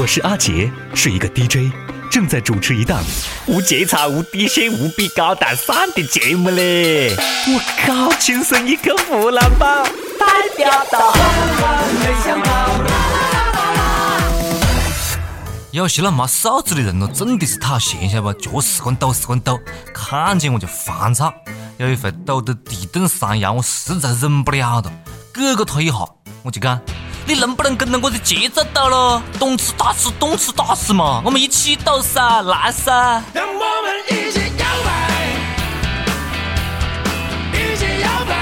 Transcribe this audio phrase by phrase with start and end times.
[0.00, 1.74] 我是阿杰，是一个 DJ，
[2.08, 3.02] 正在主持一档
[3.46, 7.16] 无节操、无底线、无比高大上的节目嘞！
[7.48, 9.82] 我靠，亲生一个湖南宝，
[10.16, 11.12] 代表到。
[15.72, 18.32] 有些那没素质的人哦，真的是讨嫌，晓得不？
[18.34, 19.58] 就是滚抖，是滚抖，
[19.92, 21.34] 看见我就烦躁。
[21.76, 24.92] 有一回抖得地动山摇，我实在忍不了了，
[25.34, 25.96] 给个他一下，
[26.44, 26.80] 我就讲：
[27.28, 29.22] 你能不能跟着我的节奏到咯？
[29.38, 33.22] 动次打次，动次打次嘛，我们一起抖噻，来噻！
[33.34, 34.90] 让我们一起摇摆，
[37.52, 38.32] 一起摇摆。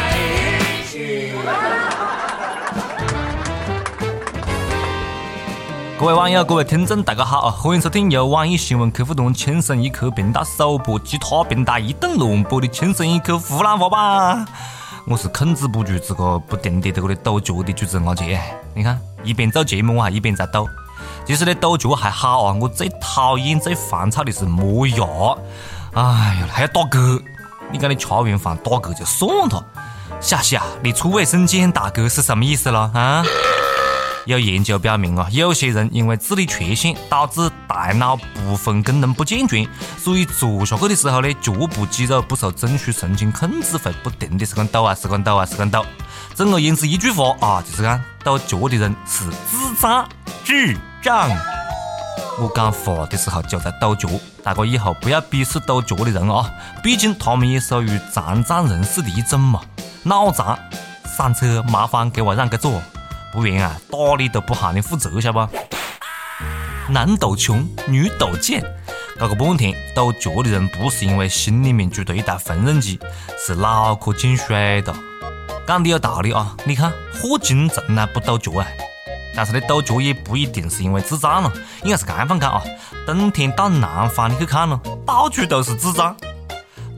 [5.99, 7.51] 各位网友，各位听众，大家好啊！
[7.51, 14.47] 欢迎收听由网易新闻客户端“轻松一刻”频道首播、其他平台一档乱播的《轻松一刻》湖南话版。
[15.09, 18.41] 我是控制不住这个不停的在这里抖脚的主持人阿杰。
[18.75, 20.69] 你看，一边做节目我还一边在抖。
[21.25, 25.07] 其实呢，抖脚还好啊，我最讨厌、最烦躁的是磨牙。
[25.95, 26.03] 哎
[26.41, 27.23] 呀，还要打嗝！
[27.71, 29.65] 你讲你吃完饭打嗝就算了，
[30.21, 33.25] 小西啊，你出卫生间打嗝是什么意思了啊？
[34.27, 45.87] 有研究表明啊，有些人因为智力缺陷导致大脑部分功能不健全，所以坐下去的时候呢，脚部肌肉不受中枢神经控制，会不停的是跟抖啊，是跟抖啊，是跟抖。
[46.35, 50.09] 总而言之，一句话啊，就是讲抖脚的人是智障，
[50.45, 51.31] 智障。
[52.39, 54.09] 我讲话的时候就在抖脚，
[54.43, 56.51] 大家以后不要鄙视抖脚的人啊，
[56.83, 59.61] 毕竟他们也属于残障人士的一种嘛。
[60.03, 60.59] 脑残，
[61.17, 62.83] 上车，麻烦给我让个座。
[63.37, 65.59] 不然啊，打你都不喊你负责，晓得不？
[66.91, 68.65] 男抖穷，女抖贱，
[69.19, 72.99] 搞个半天，抖脚的人不是因为心里面住着一台缝纫机，
[73.39, 74.97] 是脑壳进水了。
[75.67, 76.57] 讲的有道理啊！
[76.65, 78.67] 你看霍金从来不抖脚啊，
[79.37, 82.63] 但是呢，抖脚也不一定是因为智障了，应该是这样讲啊。
[83.07, 86.17] 冬天到南方你去看咯，到处都是智障。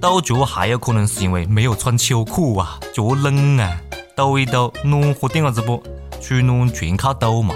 [0.00, 3.76] 抖脚还有可能是因为没有穿秋裤啊，脚冷啊，
[4.14, 5.82] 抖一抖暖和点子不？
[6.20, 7.54] 取暖全靠抖嘛！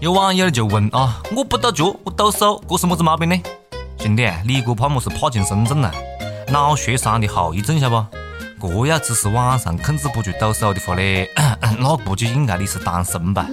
[0.00, 3.40] 有网友就问啊，我不抖脚，我抖手，这是么子毛病呢？
[3.98, 5.92] 兄弟，你这怕么是帕金森症啊？
[6.48, 8.06] 脑血栓的后遗症，晓得
[8.58, 8.68] 不？
[8.68, 11.26] 这要只是晚上控制不住抖手的话呢，
[11.78, 13.46] 那估计应该你是单身吧？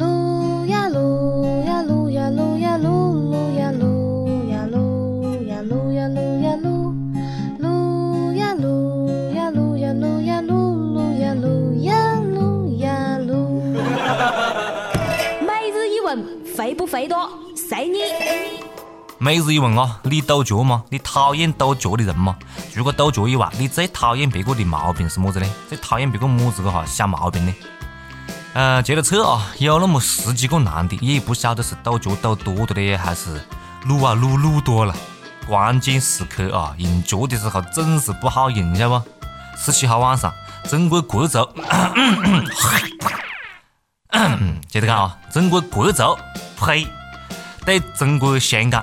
[19.27, 20.85] 每日一问啊，你抖脚吗？
[20.89, 22.38] 你讨厌抖脚的人吗？
[22.73, 25.45] 除了抖脚以外，你最讨厌别个的毛病是么子呢？
[25.67, 27.53] 最讨厌别个么子个哈小毛病呢？
[28.53, 33.45] 呃，接着测啊，有那么十几个男的，也不晓得是抖脚抖多的呢，还是
[33.83, 34.95] 撸啊撸撸多了。
[35.45, 39.05] 关键时刻啊，用脚的时候总是不好用，晓得不？
[39.57, 40.33] 十七号晚上，
[40.69, 41.39] 中国国足。
[44.69, 46.17] 接着看啊，中国国足
[46.57, 46.87] 呸，
[47.66, 48.81] 对中国香港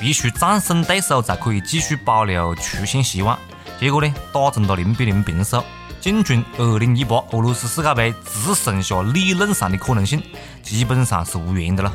[0.00, 3.38] 必须战胜对手才可以继续保留出线希望。
[3.78, 5.64] 结果呢，打成了零比零平手，
[6.00, 10.22] 进军二零一八俄罗斯世界杯只剩下理论上的可能性，
[10.62, 11.92] 基本上是无缘的了。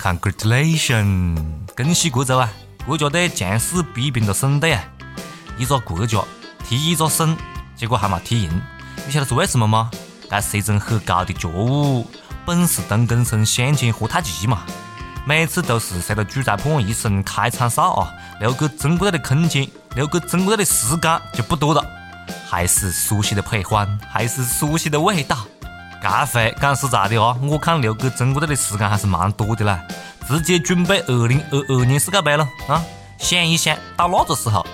[0.00, 1.38] Congratulations，
[1.76, 2.50] 恭喜国足啊！
[2.86, 4.82] 国家队强势逼平了省队啊！
[5.58, 6.24] 一个国家
[6.64, 7.36] 踢一个省。
[7.76, 8.62] 结果还没踢赢，
[9.06, 9.90] 你晓得是为什么吗？
[10.28, 12.06] 这是一种很高的觉悟，
[12.46, 14.62] 本是东根生，相煎何太急嘛。
[15.26, 21.84] 每次都是随着主裁判一声开场哨啊，留给中国队的空间，留给中国队的时间就不多了。
[22.48, 25.36] 还是熟悉的配方，还是熟悉的味道。
[26.02, 29.80] 这回讲实在的啊，我看留给中国队的时间还是蛮多的啦，
[30.26, 32.82] 直接准备二零二二年世界杯了啊！
[33.18, 34.64] 想一想到那个时候，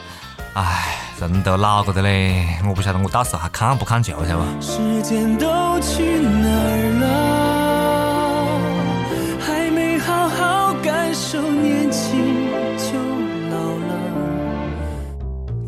[0.54, 1.02] 唉。
[1.18, 4.44] 人都老个的嘞，我不晓得我到时候还看不看球，晓得吧？
[4.60, 5.46] 时间都
[5.80, 6.85] 去哪儿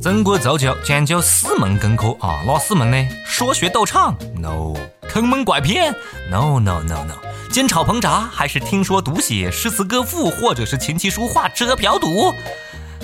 [0.09, 3.09] 中国足球讲究四门功课啊，哪四门呢？
[3.27, 4.73] 说学逗唱？No。
[5.07, 5.95] 坑蒙拐骗
[6.31, 7.13] ？No，No，No，No。
[7.53, 8.27] 煎炒烹炸？
[8.33, 9.51] 还是听说读写？
[9.51, 10.31] 诗词歌赋？
[10.31, 11.47] 或者是琴棋书画？
[11.51, 12.33] 吃喝嫖赌？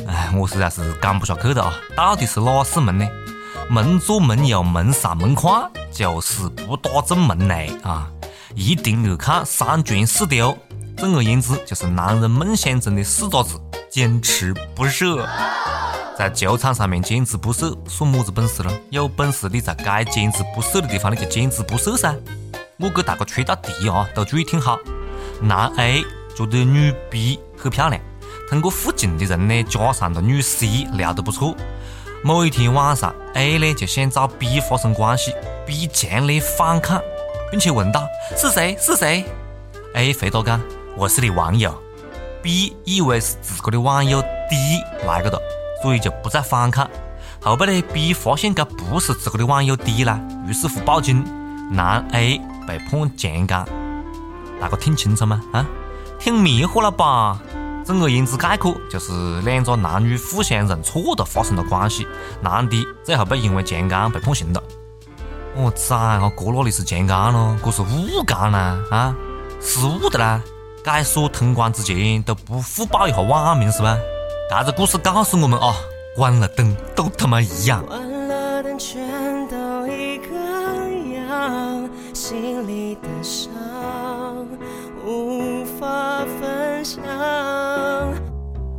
[0.09, 1.75] 哎，我实在是讲不下去了啊！
[1.95, 3.07] 到底是哪四门呢？
[3.69, 8.09] 门左门右门上门框，就是不打正门来啊！
[8.55, 10.57] 一定要看三全四丢。
[10.97, 13.61] 总而言之，就是男人梦想中的四个字：
[13.91, 15.29] 坚持不舍。
[16.17, 18.73] 在球场上面坚持不舍，算么子本事了？
[18.91, 22.15] 有本事你在该坚持不舍的地方，你就坚持不舍噻！
[22.79, 24.79] 我给大家出道题啊，都注意听好。
[25.41, 26.05] 男 A
[26.37, 28.01] 觉得女 B 很漂亮，
[28.49, 31.57] 通过附近的人呢加上了女 C 聊得不错。
[32.23, 35.35] 某一天晚上，A 呢就想找 B 发生关系
[35.67, 37.03] ，B 强烈反抗，
[37.51, 38.07] 并且问道
[38.39, 38.77] ：“是谁？
[38.81, 39.25] 是谁
[39.95, 40.61] ？”A 回答讲
[40.97, 41.75] ：“我是你网友。
[42.41, 45.39] ”B 以为是自个的网友 D 来个哒，
[45.85, 46.89] 所以就不再反抗。
[47.43, 51.23] 后背呢，B 发现这不是自个的网友 D 啦，于是乎报警，
[51.71, 53.49] 男 A 被判强奸。
[54.59, 55.43] 大家听清楚吗？
[55.53, 55.67] 啊，
[56.19, 57.39] 听迷糊了吧？
[57.85, 62.07] 总而言之，概括就是两个男女互相认错的发生了关系，
[62.41, 64.63] 男的最后被因为强奸被判刑了。
[65.55, 67.55] 我崽啊，这哪里是强奸咯？
[67.63, 68.79] 这是误干啦！
[68.91, 69.15] 啊，
[69.61, 70.41] 失误的啦！
[70.83, 73.99] 解锁通关之前都不互报一下网名是吧？
[74.49, 75.75] 这个故事告诉我们啊，
[76.15, 77.85] 关了灯都他妈一样。
[82.13, 83.51] 心里的伤
[85.05, 87.03] 无法分享。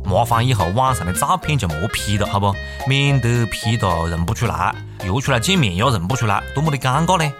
[0.04, 2.52] 麻烦以后网上的照片就莫 P 了，好不？
[2.88, 4.74] 免得 P 了认不出来，
[5.04, 7.32] 约出来见面也认不出来，多么的尴尬呢？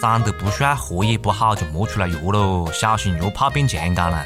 [0.00, 4.24] 长得不帅，活也不好，就莫出来约喽，小心又怕变强奸了。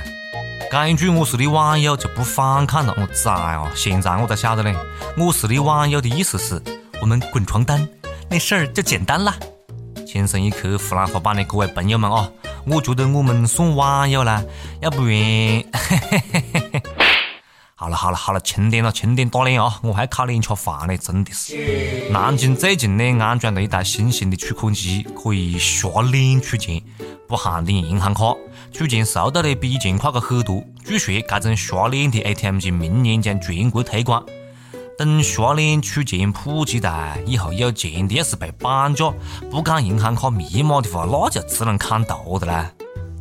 [0.70, 3.70] 讲一句我是你网友就不反抗了，我崽哦！
[3.74, 4.74] 现在我才晓得嘞，
[5.16, 6.60] 我是你网友的意思是
[7.00, 7.88] 我们滚床单，
[8.28, 9.34] 那事儿就简单了。
[10.06, 12.28] 轻松一刻湖南话版的各位朋友们啊，
[12.66, 14.42] 我觉得我们算网友啦，
[14.80, 15.62] 要不然，
[18.06, 19.80] 好了好了，轻点了轻点打脸啊！
[19.82, 22.08] 我还烤两吃饭呢，真的是。
[22.12, 26.80] 南京最近呢安装了一台新型的取款机，可以刷脸取钱，
[27.26, 28.36] 不限定银行卡，
[28.70, 30.62] 取钱速度呢比以前快个很多。
[30.84, 34.24] 据说这种刷脸的 ATM 机明年将全国推广。
[34.96, 39.12] 等刷脸取钱普及大，以后有钱的要是被绑架，
[39.50, 42.70] 不讲银行卡密码的话，那就只能砍头的啦。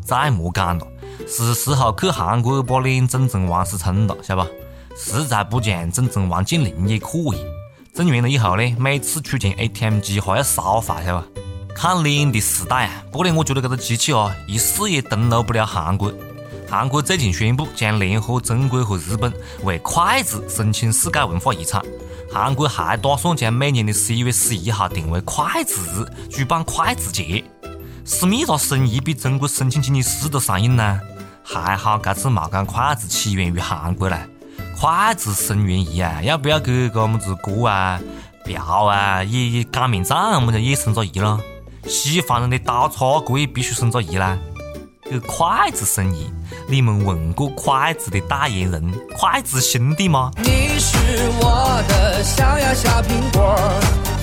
[0.03, 0.87] 再莫讲了，
[1.27, 4.49] 是时候去韩国把脸整成王思聪了，晓得吧？
[4.95, 7.45] 实在不讲，整成王健林也可以。
[7.93, 11.27] 整完了以后呢，每次取钱 ATM 机还要烧费，晓得吧？
[11.75, 13.03] 看脸的时代啊！
[13.11, 16.13] 不过呢，我觉得这个机器啊，一死也登陆不了韩国。
[16.69, 19.31] 韩国最近宣布将联合中国和日本
[19.63, 21.81] 为筷子申请世界文化遗产。
[22.31, 27.43] 韩国还打算将每年的十一月十一号定为筷子日，举办筷子节。
[28.03, 30.99] 思密达生意比中国申请经济师都上瘾呢。
[31.43, 34.17] 还好这次冇讲筷子起源于韩国嘞。
[34.77, 37.99] 筷子生源仪啊，要不要给个么子锅啊、
[38.43, 41.39] 瓢啊也也擀面杖么子也生个一咯？
[41.87, 44.37] 西方人的刀叉锅也必须生个一啦。
[45.09, 46.29] 给筷子生意，
[46.67, 50.31] 你们问过筷子的代言人筷子兄弟吗？
[50.37, 50.97] 你是
[51.39, 53.55] 我的小呀小苹果，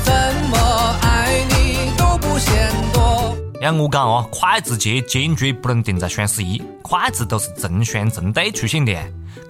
[0.03, 0.13] 怎
[0.51, 3.35] 么爱你都不嫌多。
[3.61, 8.93] 要我讲哦，筷子节坚决不能定在双十一，筷子都是成双成对出现的，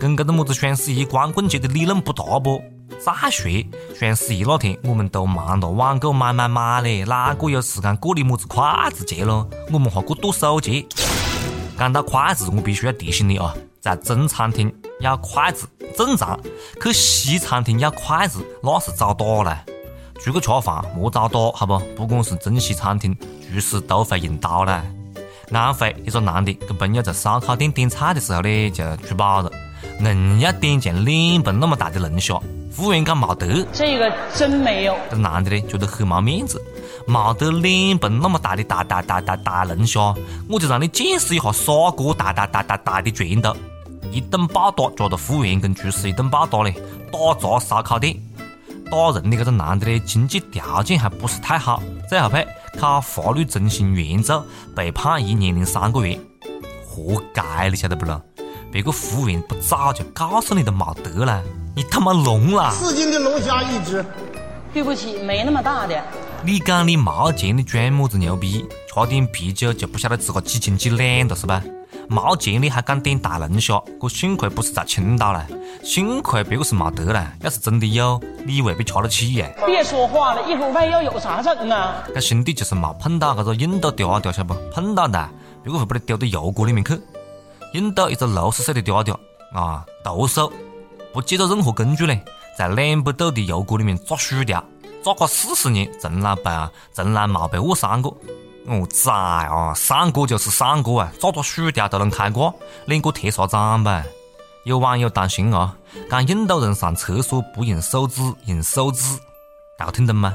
[0.03, 2.61] 跟这个么子双十一光棍节的理论不搭不？
[2.99, 3.49] 再说
[3.97, 9.49] 双十一那天我们都忙着网购买买买嘞，哪个有时间过你么子筷子节咯？
[9.73, 10.85] 我们还过剁手节。
[11.79, 16.37] 讲到筷子，我必须要提醒你啊，在中餐厅要筷子正常，
[16.83, 19.65] 去西餐厅要筷子那是找打了。
[20.19, 21.79] 出去吃饭莫找打，好不？
[21.95, 23.17] 不管是中西餐厅，
[23.49, 24.85] 厨师都会用刀啦。
[25.53, 29.51] 安徽一个男的跟朋友在烧烤店点菜的时候呢，就出包了，
[30.05, 32.35] 硬要点像脸盆那么大的龙虾，
[32.71, 34.97] 服务员讲没得，这个真没有。
[35.11, 36.61] 这男的呢觉得很没面子。
[37.07, 40.15] 没得脸盆那么大的大大大大大龙虾，
[40.49, 43.57] 我就让你见识一下砂锅大大大大大的拳头，
[44.13, 46.73] 一顿暴打，抓着服务员跟厨师一顿暴打嘞，
[47.11, 48.17] 打砸烧烤店。
[48.91, 52.47] 打人的这个男的呢，经济条件还不是太好，最后被
[52.79, 54.41] 考法律中心援助，
[54.77, 56.19] 被判一年零三个月，
[56.87, 58.23] 活该你晓得不咯？
[58.73, 61.43] 别个服务员不早就告诉你都冇得了，
[61.77, 62.71] 你他妈聋了！
[62.71, 64.03] 四斤的龙虾一只，
[64.73, 66.03] 对不起，没那么大的。
[66.43, 68.65] 你讲你没钱，你装么子牛逼？
[68.89, 71.63] 吃点啤酒就不晓得自个几斤几两了是吧？
[72.09, 73.79] 没钱你还敢点大龙虾？
[74.01, 75.41] 这幸亏不是在青岛嘞，
[75.85, 77.31] 幸亏别个是没得了。
[77.43, 79.55] 要是真的有，你未必吃得起耶。
[79.67, 82.03] 别说话了，一会儿万一要有啥整啊？
[82.15, 84.55] 这兄弟就是没碰到这个印度嗲嗲，晓得不？
[84.75, 85.29] 碰到的，
[85.63, 86.99] 别个会把你丢到油锅里面去。
[87.73, 89.17] 印度一个六十岁的嗲嗲
[89.53, 90.53] 啊，徒手
[91.13, 92.19] 不借助任何工具呢，
[92.57, 94.63] 在两百度的油锅里面炸薯条。
[95.03, 98.17] 炸个四十年，从来被啊，从来没被误伤过。
[98.67, 104.05] 我崽啊，上锅就是上锅啊，炸炸薯条都能开挂，练个铁砂掌呗。
[104.65, 105.77] 有网友担心啊，
[106.09, 109.19] 讲印度人上厕所不用手指，用手指。
[109.83, 110.33] 大家听懂吗？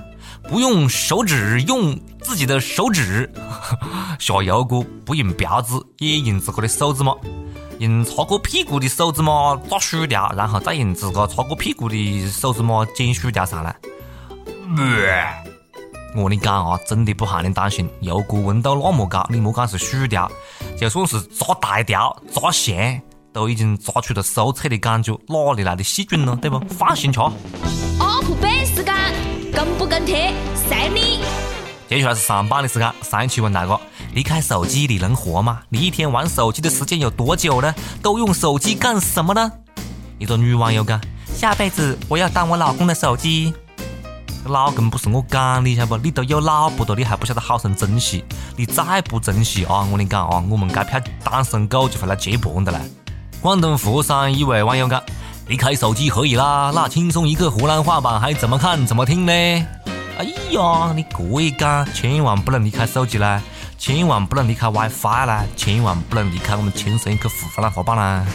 [0.49, 3.31] 不用手指，用自己的手指
[4.19, 7.15] 下油锅， 不用标志，也用自个的手指嘛。
[7.79, 13.73] 用擦过屁股的手指嘛炸薯条，然后再用自个擦过屁股的手指嘛煎薯条上来。
[16.13, 20.29] 我跟你讲啊，真的不喊你担心，油锅温度那么高，你莫讲是薯条，
[20.77, 23.01] 就算是炸大条、炸咸，
[23.31, 26.37] 都已经炸出了酥脆的感觉，哪里来的细菌呢？
[26.41, 26.59] 对不？
[26.67, 27.21] 放心吃。
[29.57, 30.31] 跟不跟贴，
[30.69, 31.23] 随你。
[31.89, 33.81] 接下来是上班的时间，上一期问大哥，
[34.13, 35.61] 离开手机你能活吗？
[35.69, 37.73] 你一天玩手机的时间有多久呢？
[38.03, 39.51] 都用手机干什么呢？
[40.19, 41.01] 一个女网友讲，
[41.35, 43.51] 下辈子我要当我老公的手机。
[44.45, 45.97] 老公不是我讲的，晓得不？
[45.97, 48.23] 你都有老婆了，你还不晓得好生珍惜？
[48.55, 52.77] 你再不珍惜啊，我跟你讲啊，我们这票单身狗就会来接盘的嘞。
[53.41, 55.01] 广东佛山一位网友讲，
[55.47, 59.31] 离开手机可以啦，那轻松一刻湖南话版还怎么看怎么听呢？
[59.31, 63.41] 哎呀，你这一讲，千万不能离开手机啦，
[63.77, 68.25] 千万不能离开 WiFi 啦，千万不能离开我们轻松一刻湖南话版啦。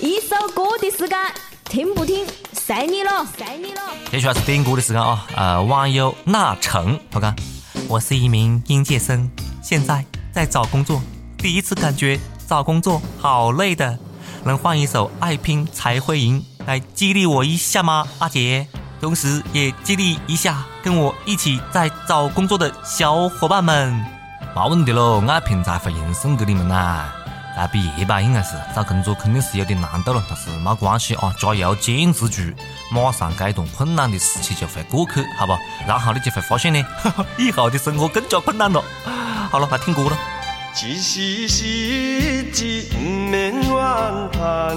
[0.00, 1.16] 一首歌的时间，
[1.64, 3.80] 听不听，随你了，随你了。
[4.10, 5.24] 接下来是点歌的时间啊！
[5.36, 7.36] 呃，网友那成他讲，
[7.86, 9.30] 我是一名应届生，
[9.62, 11.00] 现在在找工作，
[11.38, 12.18] 第一次感觉
[12.48, 13.96] 找工作好累的，
[14.42, 18.66] 能换一首《爱拼才会赢》来激励我一下吗，阿杰？
[19.00, 23.94] 同时也激励一下跟我一起在找工作的小伙伴们。
[24.54, 27.12] 没问题喽，《爱拼才会赢》送给你们啦！
[27.56, 32.42] 大毕业吧，应该是找工作肯定是有点难度了，但是没关系啊，加油，坚持住，
[32.90, 35.56] 马上这段困难的时期就会过去，好吧？
[35.86, 36.84] 然后你就会发现呢，
[37.38, 38.82] 以后的生活更加困难了。
[39.50, 40.16] 好了，来听歌了。
[40.82, 44.76] 一时失志，不免怨叹；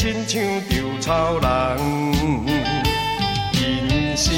[0.00, 1.46] 亲像稻草人。
[3.52, 4.32] 人生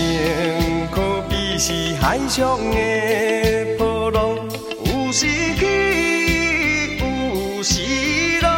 [0.91, 4.35] 可比是海上的波浪，
[4.85, 8.49] 有时起，有时落。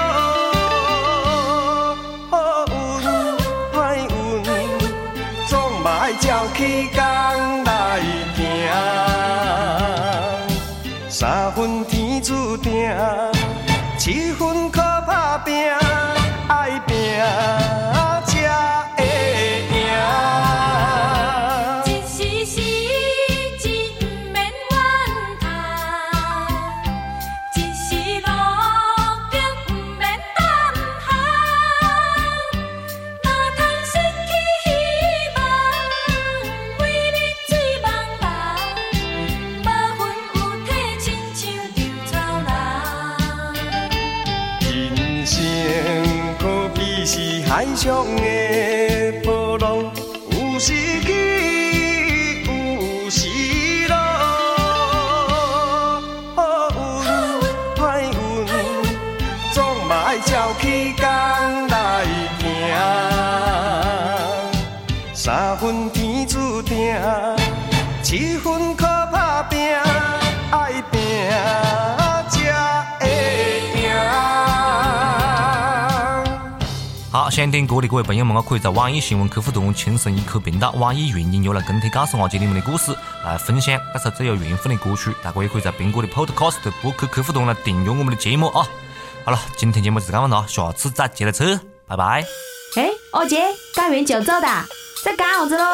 [2.31, 2.73] 好运
[3.75, 4.09] 歹运，
[5.47, 7.05] 总嘛爱照起工
[7.65, 8.01] 来
[8.35, 8.41] 行。
[11.11, 12.73] 三分天注定，
[13.99, 14.83] 七分靠
[47.57, 49.79] 海上的波浪，
[50.33, 50.73] 有时
[77.45, 85.15] 想点歌的各位朋友们啊，可以在网易新闻客户端“轻松一刻”频道、网易云音乐来跟帖告诉阿姐你们的故事，来分享这首最有缘分的歌曲。
[85.23, 88.67] 大家也可以在苹果的 Podcast 播客客户端来订阅我们的节目啊。
[89.27, 91.61] 好了，今天节目就这样了，下次再接着扯。
[91.87, 92.25] 拜拜。
[92.77, 93.43] 哎，阿姐，
[93.75, 94.49] 干完就走的，
[95.05, 95.65] 在干啥子喽？